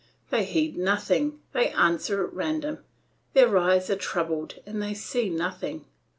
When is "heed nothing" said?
0.45-1.39